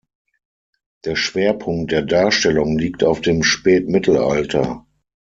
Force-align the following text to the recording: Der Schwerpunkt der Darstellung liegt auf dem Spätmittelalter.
Der 1.05 1.15
Schwerpunkt 1.15 1.91
der 1.91 2.01
Darstellung 2.01 2.79
liegt 2.79 3.03
auf 3.03 3.21
dem 3.21 3.43
Spätmittelalter. 3.43 4.87